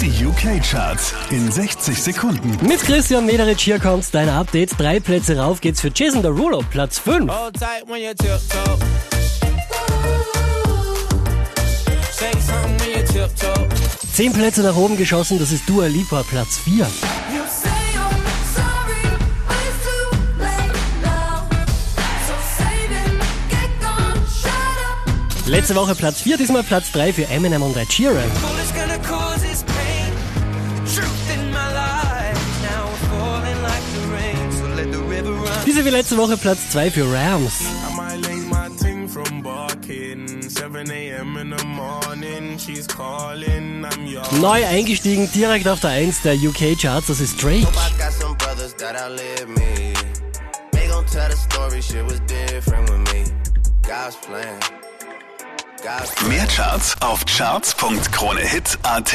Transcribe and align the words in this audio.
Die 0.00 0.24
UK-Charts 0.24 1.12
in 1.30 1.50
60 1.50 2.00
Sekunden. 2.00 2.56
Mit 2.66 2.80
Christian 2.82 3.26
Mederich 3.26 3.60
hier 3.60 3.80
kommt 3.80 4.06
dein 4.12 4.28
Update. 4.28 4.78
Drei 4.78 5.00
Plätze 5.00 5.36
rauf 5.36 5.60
geht's 5.60 5.80
für 5.80 5.90
Jason 5.92 6.22
Derulo, 6.22 6.62
Platz 6.70 7.00
5. 7.00 7.28
Hold 7.30 7.54
tight 7.54 7.82
when 7.86 8.00
you 8.00 8.14
tiptoe. 8.14 8.78
Say 12.12 12.30
something 12.46 12.78
when 12.78 12.90
you 12.90 13.06
tiptoe. 13.12 13.66
Zehn 14.12 14.32
Plätze 14.32 14.62
nach 14.62 14.76
oben 14.76 14.96
geschossen, 14.96 15.38
das 15.38 15.50
ist 15.50 15.68
Dua 15.68 15.86
Lipa, 15.86 16.22
Platz 16.22 16.58
4. 16.58 16.74
You 16.74 16.84
say 17.50 17.68
I'm 17.96 18.14
sorry, 18.54 19.02
but 19.48 19.56
it's 19.66 19.82
too 19.84 20.16
late 20.38 20.72
now. 21.02 21.48
So 22.26 22.34
save 22.56 22.92
it, 22.92 23.12
get 23.50 23.70
gone, 23.80 24.22
shut 24.28 24.52
up. 24.52 25.46
Letzte 25.48 25.74
Woche 25.74 25.96
Platz 25.96 26.20
4, 26.22 26.36
diesmal 26.36 26.62
Platz 26.62 26.92
3 26.92 27.12
für 27.12 27.28
Eminem 27.28 27.62
und 27.62 27.76
Ed 27.76 27.92
Sheeran. 27.92 28.22
Diese 35.66 35.84
wie 35.84 35.90
letzte 35.90 36.16
Woche 36.16 36.36
Platz 36.36 36.70
2 36.70 36.90
für 36.90 37.12
Rams. 37.12 37.60
I 37.60 37.94
might 37.94 38.26
link 38.26 38.48
my 38.48 38.68
ting 38.82 39.08
from 39.08 39.42
barking. 39.42 40.42
7 40.48 40.90
a.m. 40.90 41.36
in 41.36 41.54
the 41.56 41.64
morning, 41.66 42.58
she's 42.58 42.86
calling. 42.86 43.84
I'm 43.84 44.06
yours. 44.06 44.32
Neu 44.32 44.66
eingestiegen, 44.66 45.30
direkt 45.32 45.68
auf 45.68 45.80
der 45.80 45.90
1 45.90 46.22
der 46.22 46.34
UK-Charts, 46.34 47.08
das 47.08 47.20
ist 47.20 47.42
Drake. 47.42 47.66
Mehr 56.28 56.46
Charts 56.46 56.96
auf 57.00 57.24
charts.kronehit.at 57.26 59.14